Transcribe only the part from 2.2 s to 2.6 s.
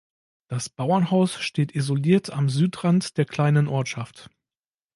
am